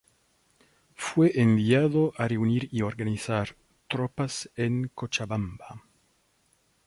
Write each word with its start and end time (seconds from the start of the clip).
Fue 0.95 1.31
enviado 1.35 2.11
a 2.17 2.27
reunir 2.27 2.67
y 2.71 2.81
organizar 2.81 3.55
tropas 3.87 4.49
en 4.55 4.87
Cochabamba. 4.87 5.83